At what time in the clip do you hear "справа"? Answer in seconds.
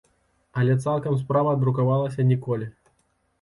1.23-1.53